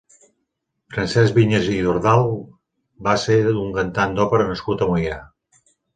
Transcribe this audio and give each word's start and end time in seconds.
Francesc 0.93 1.35
Viñas 1.39 1.67
i 1.73 1.75
Dordal 1.87 2.25
va 3.09 3.15
ser 3.25 3.37
un 3.65 3.69
cantant 3.77 4.17
d'òpera 4.21 4.49
nascut 4.53 4.85
a 4.87 4.89
Moià. 4.95 5.21